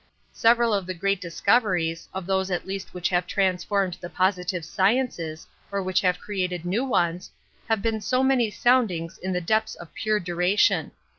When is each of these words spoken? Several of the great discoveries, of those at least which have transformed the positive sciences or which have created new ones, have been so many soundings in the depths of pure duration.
Several 0.33 0.73
of 0.73 0.87
the 0.87 0.95
great 0.95 1.21
discoveries, 1.21 2.09
of 2.11 2.25
those 2.25 2.49
at 2.49 2.65
least 2.65 2.91
which 2.91 3.09
have 3.09 3.27
transformed 3.27 3.99
the 4.01 4.09
positive 4.09 4.65
sciences 4.65 5.45
or 5.71 5.83
which 5.83 6.01
have 6.01 6.17
created 6.17 6.65
new 6.65 6.83
ones, 6.83 7.29
have 7.69 7.83
been 7.83 8.01
so 8.01 8.23
many 8.23 8.49
soundings 8.49 9.19
in 9.19 9.31
the 9.31 9.39
depths 9.41 9.75
of 9.75 9.93
pure 9.93 10.19
duration. 10.19 10.91